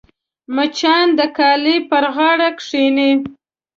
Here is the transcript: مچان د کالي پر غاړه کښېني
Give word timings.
مچان 0.55 1.05
د 1.17 1.21
کالي 1.37 1.77
پر 1.89 2.03
غاړه 2.15 2.49
کښېني 2.59 3.11